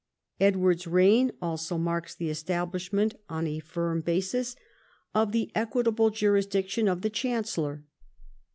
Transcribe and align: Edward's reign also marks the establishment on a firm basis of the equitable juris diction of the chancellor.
Edward's 0.39 0.87
reign 0.87 1.31
also 1.43 1.77
marks 1.77 2.15
the 2.15 2.31
establishment 2.31 3.13
on 3.29 3.45
a 3.45 3.59
firm 3.59 4.01
basis 4.01 4.55
of 5.13 5.31
the 5.31 5.51
equitable 5.53 6.09
juris 6.09 6.47
diction 6.47 6.87
of 6.87 7.01
the 7.03 7.09
chancellor. 7.11 7.83